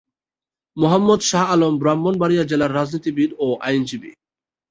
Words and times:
মোহাম্মদ 0.77 1.19
শাহ 1.21 1.43
আলম 1.53 1.73
ব্রাহ্মণবাড়িয়া 1.81 2.43
জেলার 2.43 2.75
রাজনীতিবিদ 2.75 3.29
ও 3.39 3.47
আইনজীবী। 3.67 4.11